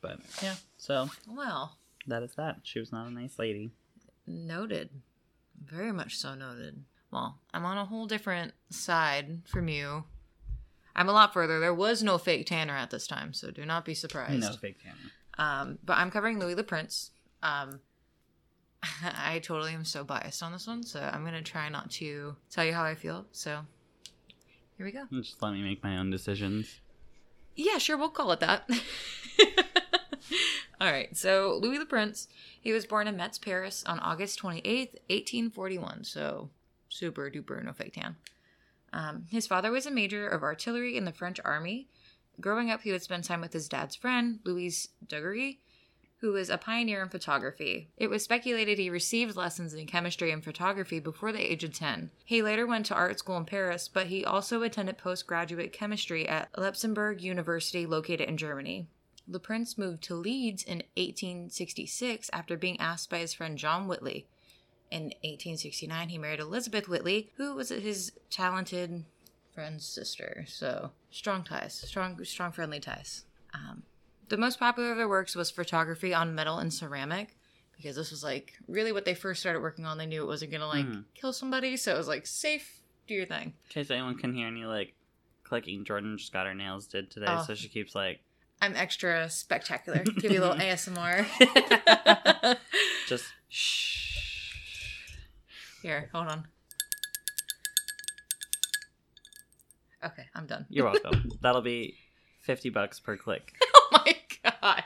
[0.00, 2.60] but yeah, so well, that is that.
[2.62, 3.72] She was not a nice lady.
[4.26, 4.90] Noted,
[5.64, 6.84] very much so noted.
[7.10, 10.04] Well, I'm on a whole different side from you.
[10.94, 11.60] I'm a lot further.
[11.60, 14.40] There was no fake Tanner at this time, so do not be surprised.
[14.40, 14.96] No fake Tanner.
[15.38, 17.10] Um, but I'm covering Louis Le Prince.
[17.42, 17.80] Um,
[19.02, 22.64] I totally am so biased on this one, so I'm gonna try not to tell
[22.64, 23.26] you how I feel.
[23.32, 23.60] So
[24.76, 25.04] here we go.
[25.12, 26.80] Just let me make my own decisions.
[27.54, 28.68] Yeah, sure, we'll call it that.
[30.78, 32.28] All right, so Louis Le Prince,
[32.60, 36.04] he was born in Metz, Paris on August 28th, 1841.
[36.04, 36.50] So
[36.88, 38.16] super duper no fake tan.
[38.92, 41.88] Um, his father was a major of artillery in the French army.
[42.40, 45.54] Growing up, he would spend time with his dad's friend, Louis Daguerre,
[46.18, 47.88] who was a pioneer in photography.
[47.96, 52.10] It was speculated he received lessons in chemistry and photography before the age of 10.
[52.24, 56.48] He later went to art school in Paris, but he also attended postgraduate chemistry at
[56.56, 58.88] Luxembourg University, located in Germany.
[59.28, 64.26] The prince moved to Leeds in 1866 after being asked by his friend John Whitley.
[64.90, 69.04] In 1869, he married Elizabeth Whitley, who was his talented
[69.52, 70.44] friend's sister.
[70.46, 73.24] So strong ties, strong, strong friendly ties.
[73.52, 73.82] Um,
[74.28, 77.36] the most popular of their works was photography on metal and ceramic,
[77.76, 79.98] because this was like really what they first started working on.
[79.98, 81.04] They knew it wasn't gonna like Mhm.
[81.14, 82.80] kill somebody, so it was like safe.
[83.08, 83.54] Do your thing.
[83.64, 84.94] In case anyone can hear any like
[85.42, 87.44] clicking, Jordyn just got her nails did today, Oh.
[87.44, 88.20] so she keeps like
[88.66, 90.02] I'm extra spectacular.
[90.18, 91.24] Give you a little ASMR.
[93.06, 95.14] just shh.
[95.82, 96.48] Here, hold on.
[100.04, 100.66] Okay, I'm done.
[100.68, 101.30] You're welcome.
[101.40, 101.94] That'll be
[102.40, 103.52] fifty bucks per click.
[103.72, 104.82] oh my god.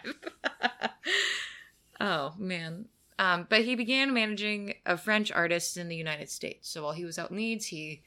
[1.99, 2.85] Oh man.
[3.19, 6.69] Um, but he began managing a French artist in the United States.
[6.69, 8.03] So while he was out in Leeds, he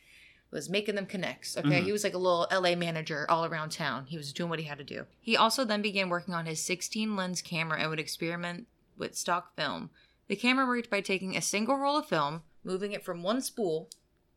[0.53, 1.57] was making them connects.
[1.57, 1.83] Okay, Mhm.
[1.85, 4.05] he was like a little LA manager all around town.
[4.05, 5.05] He was doing what he had to do.
[5.19, 9.55] He also then began working on his 16 lens camera and would experiment with stock
[9.55, 9.89] film.
[10.27, 13.89] The camera worked by taking a single roll of film, moving it from one spool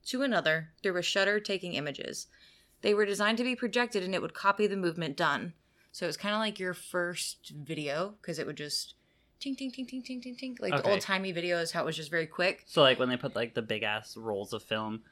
[0.07, 2.27] to another through a shutter, taking images.
[2.83, 5.53] They were designed to be projected and it would copy the movement done.
[5.93, 8.95] So it was kind of like your first video because it would just
[9.39, 11.97] ting ting ting ting ting ting ting like the old timey videos how it was
[11.97, 12.65] just very quick.
[12.67, 15.03] So like when they put like the big ass rolls of film.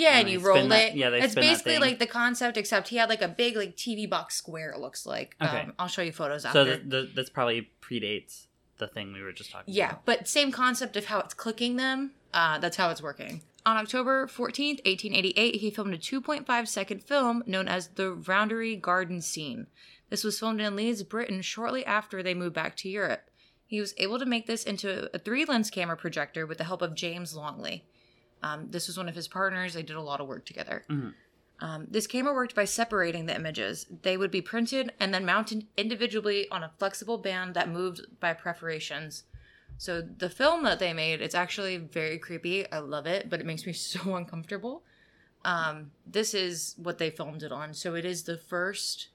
[0.00, 0.94] Yeah, And and you spin rolled that- it.
[0.96, 1.80] yeah, they it's spin that basically thing.
[1.82, 4.70] like the concept, except he had like a big like TV box square.
[4.70, 5.36] It looks like.
[5.42, 5.60] Okay.
[5.62, 6.64] Um, I'll show you photos So after.
[6.78, 8.46] th- th- this probably predates
[8.78, 9.76] the thing we were just talking about.
[9.76, 10.04] Yeah, about.
[10.06, 12.12] but same concept of how it's clicking them.
[12.32, 13.42] Uh, that's how it's working.
[13.66, 19.20] On October 14th, 1888, he filmed a 2.5 second film known as the Roundhay Garden
[19.20, 19.66] Scene.
[20.08, 23.28] This was filmed in Leeds, Britain, shortly after they moved back to Europe.
[23.66, 26.80] He was able to make this into a three lens camera projector with the help
[26.82, 27.84] of James Longley.
[28.42, 29.74] Um, this was one of his partners.
[29.74, 30.84] They did a lot of work together.
[30.88, 31.14] Mhm.
[31.60, 33.86] Um, this camera worked by separating the images.
[34.02, 38.32] They would be printed and then mounted individually on a flexible band that moved by
[38.32, 39.24] perforations.
[39.76, 42.70] So the film that they made, it's actually very creepy.
[42.72, 44.84] I love it, but it makes me so uncomfortable.
[45.44, 47.74] Um, this is what they filmed it on.
[47.74, 49.08] So it is the first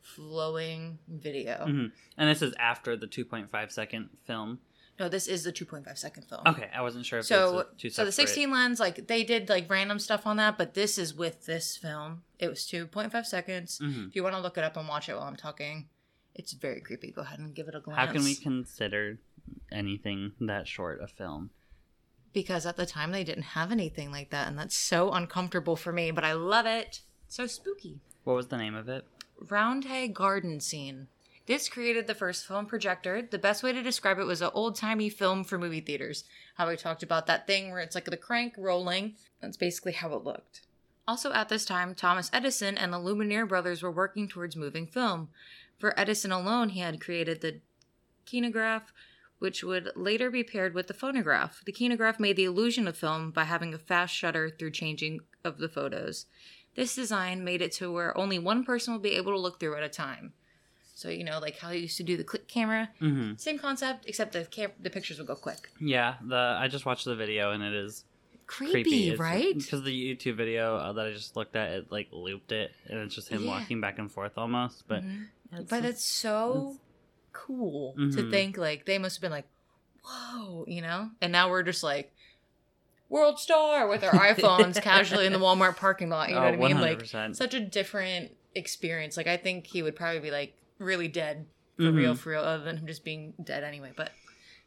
[0.00, 1.64] flowing video.
[1.66, 1.92] Mhm.
[2.16, 4.60] And this is after the 2.5 second film.
[5.00, 6.42] No, this is the 2.5 second film.
[6.46, 9.98] Okay, I wasn't sure if So, so the 16 lens, like they did like random
[9.98, 12.22] stuff on that, but this is with this film.
[12.38, 13.78] It was 2.5 seconds.
[13.82, 14.08] Mhm.
[14.08, 15.88] If you want to look it up and watch it while I'm talking,
[16.34, 17.12] it's very creepy.
[17.12, 17.98] Go ahead and give it a glance.
[17.98, 19.18] How can we consider
[19.72, 21.48] anything that short a film?
[22.34, 25.94] Because at the time they didn't have anything like that, and that's so uncomfortable for
[25.94, 26.10] me.
[26.10, 27.00] But I love it.
[27.26, 28.00] So spooky.
[28.24, 29.06] What was the name of it?
[29.42, 31.08] Roundhay Garden Scene.
[31.50, 33.22] This created the first film projector.
[33.22, 36.22] The best way to describe it was an old timey film for movie theaters.
[36.54, 39.16] How we talked about that thing where it's like the crank rolling.
[39.42, 40.60] That's basically how it looked.
[41.08, 45.30] Also, at this time, Thomas Edison and the Lumiere brothers were working towards moving film.
[45.76, 47.58] For Edison alone, he had created the
[48.26, 48.82] kinograph,
[49.40, 51.62] which would later be paired with the phonograph.
[51.66, 55.58] The kinograph made the illusion of film by having a fast shutter through changing of
[55.58, 56.26] the photos.
[56.76, 59.74] This design made it to where only one person would be able to look through
[59.74, 60.34] at a time.
[61.00, 64.04] So you know, like how you used to do the click camera, hmm same concept,
[64.06, 65.70] except the cam- the pictures would go quick.
[65.80, 68.04] Yeah, the I just watched the video and it is
[68.46, 69.56] Creepy, creepy, right?
[69.56, 72.98] Because the YouTube video uh, that I just looked at, it like looped it, and
[72.98, 73.48] it's just him Yeah.
[73.48, 74.84] walking back and forth almost.
[74.88, 75.28] But Mhm.
[75.52, 76.76] it's- But it's so
[77.32, 78.30] cool to Mhm.
[78.30, 79.48] think like they must have been like,
[80.04, 81.12] whoa, you know?
[81.22, 82.12] And now we're just like,
[83.08, 86.28] world star with our iPhones casually in the Walmart parking lot.
[86.28, 86.78] You know oh, what I mean?
[86.78, 87.36] Like 100%.
[87.36, 89.16] such a different experience.
[89.16, 91.96] Like I think he would probably be like really dead for Mhm.
[91.96, 93.92] real, for real, other than him just being dead anyway.
[93.94, 94.12] But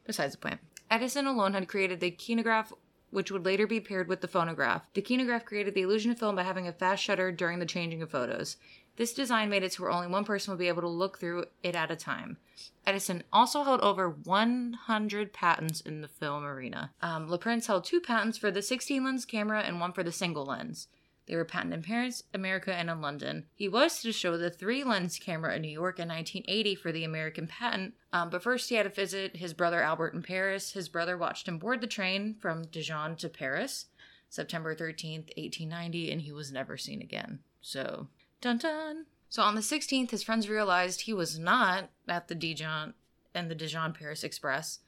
[0.06, 2.71] besides the point, Edison alone had created the kinograph,
[3.10, 4.84] which would later be paired with the phonograph.
[4.93, 8.02] The kinograph created the illusion of film by having a fast shutter during the changing
[8.02, 8.58] of photos.
[8.95, 11.45] This design made it to where only one person would be able to look through
[11.63, 12.38] it at a time.
[12.86, 16.91] Edison also held over 100 patents in the film arena.
[17.02, 20.12] Um, Le Prince held two patents for the 16 lens camera and one for the
[20.12, 20.88] single lens.
[21.25, 23.45] They were patented in Paris, America, and in London.
[23.55, 27.03] He was to show the three lens camera in New York in 1980 for the
[27.03, 30.73] American patent, um, but first he had to visit his brother Albert in Paris.
[30.73, 33.86] His brother watched him board the train from Dijon to Paris,
[34.29, 37.39] September 13th, 1890, and he was never seen again.
[37.62, 38.07] So,
[38.41, 39.05] dun dun.
[39.29, 42.93] So on the 16th, his friends realized he was not at the Dijon
[43.33, 44.79] and the Dijon Paris Express.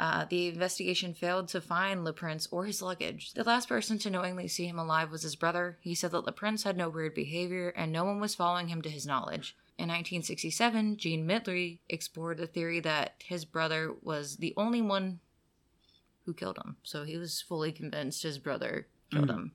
[0.00, 3.34] Uh, the investigation failed to find Le Prince or his luggage.
[3.34, 5.76] The last person to knowingly see him alive was his brother.
[5.82, 8.80] He said that Le Prince had no weird behavior and no one was following him
[8.80, 9.54] to his knowledge.
[9.76, 15.20] In 1967, Gene Midley explored the theory that his brother was the only one
[16.24, 16.76] who killed him.
[16.82, 19.34] So he was fully convinced his brother killed Mhm.
[19.34, 19.52] him.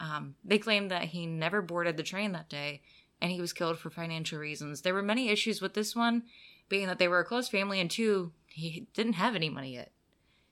[0.00, 2.82] Um, they claimed that he never boarded the train that day
[3.22, 4.82] and he was killed for financial reasons.
[4.82, 6.24] There were many issues with this one,
[6.68, 9.92] being that they were a close family, and two, he didn't have any money yet.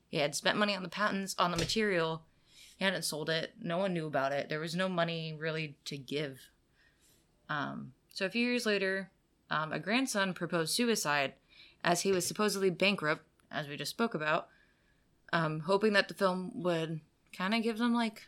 [0.08, 2.22] He had spent money on the patents, on the material.
[2.76, 3.54] He hadn't sold it.
[3.60, 4.48] No one knew about it.
[4.48, 6.40] There was no money really to give.
[7.48, 9.10] Um, so a few years later,
[9.50, 11.34] um, a grandson proposed suicide
[11.84, 14.48] as he was supposedly bankrupt, as we just spoke about,
[15.32, 17.00] um, hoping that the film would
[17.36, 18.26] kind of give them like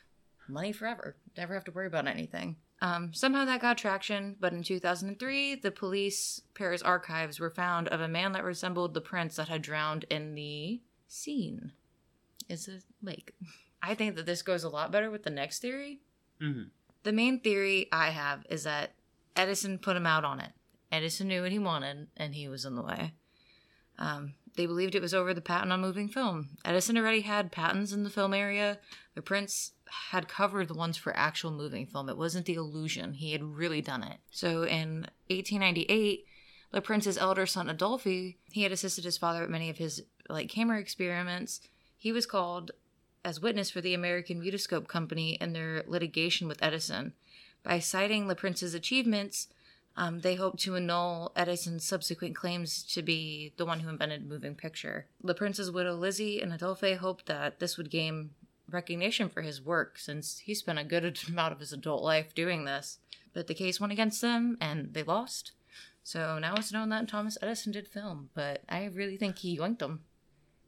[0.48, 2.57] money forever, never have to worry about anything.
[2.81, 8.01] Um, somehow that got traction, but in 2003, the police Paris archives were found of
[8.01, 11.73] a man that resembled the prince that had drowned in the Seine.
[12.49, 13.33] Is a lake.
[13.83, 16.01] I think that this goes a lot better with the next theory.
[16.41, 16.71] Mhm.
[17.03, 18.95] The main theory I have is that
[19.37, 20.51] Edison put him out on it.
[20.91, 23.12] Edison knew what he wanted, and he was in the way.
[23.99, 26.49] Um, they believed it was over the patent on moving film.
[26.64, 28.79] Edison already had patents in the film area.
[29.14, 29.71] Le Prince
[30.11, 32.09] had covered the ones for actual moving film.
[32.09, 33.14] It wasn't the illusion.
[33.14, 34.18] He had really done it.
[34.33, 36.27] So in 1898,
[36.73, 40.49] Le Prince's elder son Adolphe, he had assisted his father at many of his like
[40.49, 41.61] camera experiments.
[41.97, 42.73] He was called
[43.25, 47.12] as witness for the American Mutoscope Company in their litigation with Edison.
[47.62, 49.47] By citing Le Prince's achievements,
[49.98, 54.54] um, they hoped to annul Edison's subsequent claims to be the one who invented moving
[54.54, 55.06] picture.
[55.22, 58.30] Le Prince's widow Lizzie and Adolphe hoped that this would gain
[58.70, 62.64] recognition for his work since he spent a good amount of his adult life doing
[62.64, 62.98] this.
[63.32, 65.50] But the case went against them and they lost.
[66.04, 69.82] So now it's known that Thomas Edison did film, but I really think he yoinked
[69.82, 70.04] him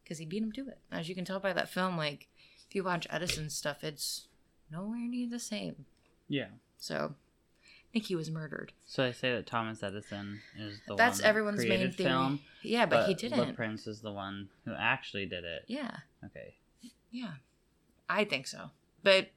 [0.02, 0.78] because he beat him to it.
[0.90, 2.26] As you can tell by that film, like
[2.68, 4.26] if you watch Edison's stuff, it's
[4.72, 5.86] nowhere near the same.
[6.26, 6.48] Yeah.
[6.78, 7.14] So
[7.92, 8.72] He was murdered.
[8.86, 12.08] So they say that Thomas Edison is the That's one that everyone's main theory.
[12.08, 13.38] film, Yeah, but, he didn't.
[13.38, 15.64] Le Prince is the one who actually did it.
[15.66, 16.54] yeah, Okay.
[17.10, 17.32] yeah,
[18.08, 18.70] I think so.
[19.02, 19.30] But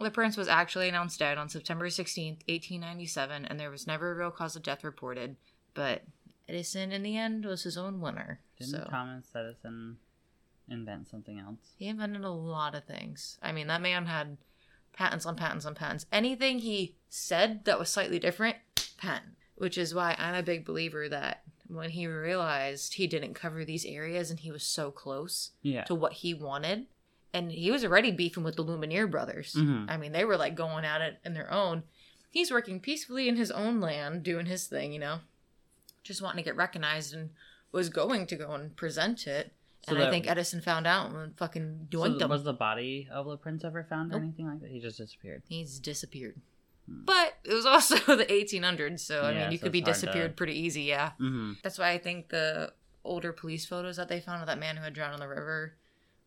[0.00, 3.86] Le Prince was actually announced dead on September sixteenth, eighteen ninety seven, and there was
[3.86, 5.36] never a real cause of death reported.
[5.72, 6.02] But
[6.48, 8.40] Edison, in the end, was his own winner.
[8.58, 9.96] Didn't so Thomas Edison
[10.68, 11.58] invent something else?
[11.78, 13.38] he invented a lot of things.
[13.42, 14.36] I mean, that man had
[14.94, 16.06] patents on patents on patents.
[16.12, 18.56] Anything he said that was slightly different,
[18.96, 19.34] patent.
[19.56, 23.84] Which is why I'm a big believer that when he realized he didn't cover these
[23.86, 25.84] areas and he was so close Yeah.
[25.84, 26.86] to what he wanted,
[27.32, 29.54] and he was already beefing with the Lumière brothers.
[29.54, 29.88] Mhm.
[29.88, 31.84] I mean, they were like going at it in their own.
[32.30, 35.20] He's working peacefully in his own land, doing his thing, you know,
[36.02, 37.30] just wanting to get recognized and
[37.70, 39.54] was going to go and present it.
[39.88, 42.30] So and I think Edison found out and fucking So doinked him.
[42.30, 44.22] was the body of Le Prince ever found or Nope.
[44.22, 44.70] anything like that?
[44.70, 45.42] He just disappeared.
[45.48, 46.40] He's disappeared.
[46.88, 47.04] Hmm.
[47.04, 49.94] But it was also the 1800s, so I Yeah, mean, you so could be hard
[49.94, 51.12] to- disappeared pretty easy, yeah.
[51.20, 51.52] Mm-hmm.
[51.62, 52.72] That's why I think the
[53.04, 55.74] older police photos that they found of that man who had drowned in the river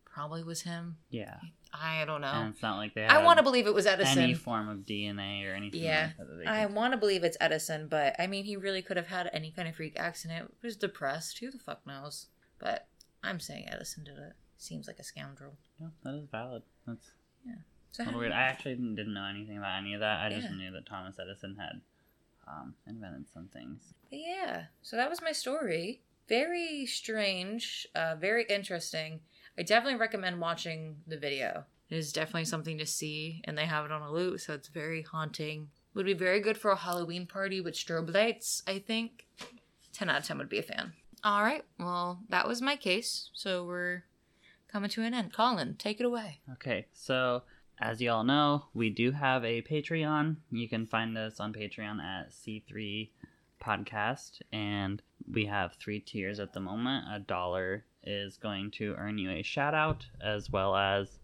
[0.04, 0.96] probably was him.
[1.10, 1.36] Yeah.
[1.72, 2.28] I don't know.
[2.32, 4.22] And it's not like they I want to believe it was Edison.
[4.22, 6.38] any form of DNA or anything Yeah, like that.
[6.44, 9.28] that I want to believe it's Edison, but I mean, he really could have had
[9.34, 10.54] any kind of freak accident.
[10.62, 11.38] Was depressed.
[11.38, 12.26] Who the fuck knows?
[12.58, 12.87] But
[13.22, 14.32] I'm saying Edison did it.
[14.56, 15.52] Seems like a scoundrel.
[15.80, 16.62] Yeah, that is valid.
[16.86, 17.10] That's
[17.46, 17.54] yeah.
[17.92, 18.32] So how- weird.
[18.32, 20.20] I actually didn't, didn't know anything about any of that.
[20.20, 20.56] I just Yeah.
[20.56, 21.80] knew that Thomas Edison had
[22.46, 23.92] um, invented some things.
[24.10, 26.00] But yeah, so that was my story.
[26.28, 29.20] Very strange, uh, very interesting.
[29.58, 31.64] I definitely recommend watching the video.
[31.90, 34.68] It is definitely something to see, and they have it on a loop, so it's
[34.68, 35.68] very haunting.
[35.94, 39.26] Would be very good for a Halloween party with strobe lights, I think.
[39.92, 40.92] 10 out of 10 would be a fan.
[41.24, 44.04] All right, well, that was my case, so we're
[44.70, 45.32] coming to an end.
[45.32, 46.40] Collin, take it away.
[46.52, 47.42] Okay, so
[47.80, 50.36] as you all know, we do have a Patreon.
[50.50, 53.10] You can find us on Patreon at C3
[53.62, 55.02] Podcast, and
[55.32, 57.06] we have three tiers at the moment.
[57.12, 61.18] A dollar is going to earn you a shout out, as well as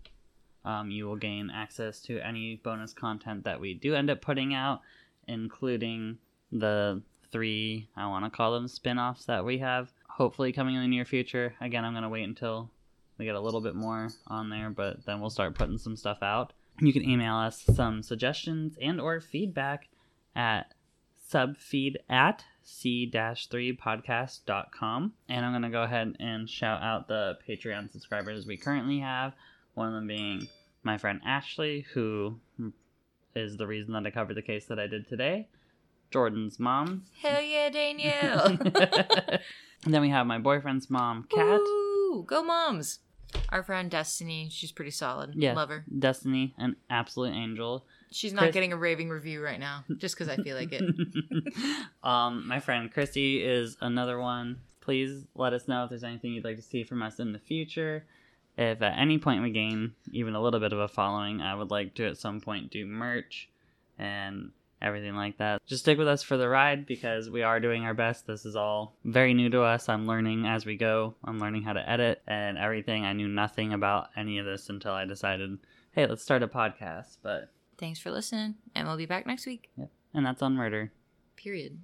[0.65, 4.55] um, you will gain access to any bonus content that we do end up putting
[4.55, 4.81] out,
[5.29, 6.19] including
[6.51, 7.03] the
[7.35, 10.87] three, I want to call them spin offs that we have, hopefully coming in the
[10.87, 11.53] near future.
[11.61, 12.71] Again, I'm going to wait until
[13.19, 16.19] we get a little bit more on there but then we'll start putting some stuff
[16.23, 16.53] out.
[16.81, 19.89] You can email us some suggestions and or feedback
[20.37, 20.75] at
[21.33, 28.47] subfeed at c-3podcast.com and i'm going to go ahead and shout out the patreon subscribers
[28.47, 29.33] we currently have.
[29.75, 30.47] One of them being
[30.83, 32.39] my friend ashley who
[33.35, 35.49] is the reason that i covered the case that i did today
[36.15, 38.47] Jordyn's mom Hell yeah, Danielle!
[38.47, 39.41] and
[39.87, 42.25] then we have my boyfriend's mom kat Woo!
[42.27, 43.01] Go moms!
[43.49, 45.35] Our friend Destiny, she's pretty solid.
[45.35, 45.55] Yeah.
[45.55, 45.85] Love her.
[45.99, 50.29] destiny an absolute angel She's not Chris- getting a raving review right now, just because
[50.29, 50.85] I feel like it.
[52.05, 54.61] um, my friend Christy is another one.
[54.81, 57.41] Please let us know if there's anything you'd like to see from us in the
[57.41, 58.05] future.
[58.57, 61.73] If at any point we gain even a little bit of a following, I would
[61.73, 63.49] like to at some point do merch
[63.99, 64.53] and
[64.85, 65.65] everything like that.
[65.67, 68.27] Just stick with us for the ride because we are doing our best.
[68.27, 69.89] This is all very new to us.
[69.89, 71.15] I'm learning as we go.
[71.25, 73.05] I'm learning how to edit and everything.
[73.05, 75.59] I knew nothing about any of this until I decided,
[75.93, 77.19] hey, let's start a podcast.
[77.23, 79.71] But Thanks for listening, and we'll be back next week.
[79.77, 79.91] Yep.
[80.15, 80.93] and that's on murder.
[81.37, 81.79] Period.